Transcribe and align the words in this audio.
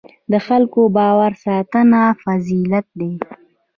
د 0.31 0.33
خلکو 0.47 0.81
باور 0.97 1.31
ساتنه 1.45 2.01
فضیلت 2.23 2.85
دی. 2.99 3.13